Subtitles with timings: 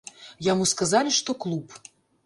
[0.51, 1.81] Яму сказалі, што клуб.